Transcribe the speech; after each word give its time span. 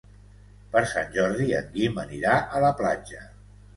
Per 0.75 0.81
Sant 0.93 1.11
Jordi 1.17 1.47
en 1.59 1.69
Guim 1.75 2.01
anirà 2.07 2.39
a 2.59 2.63
la 2.65 2.73
platja. 2.81 3.23